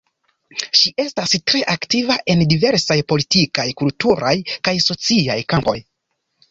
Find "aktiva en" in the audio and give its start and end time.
1.75-2.43